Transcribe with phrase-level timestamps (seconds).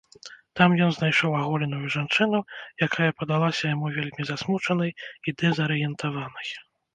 [0.59, 2.39] Там ён знайшоў аголеную жанчыну,
[2.87, 6.49] якая падалася яму вельмі засмучанай і дэзарыентаванай.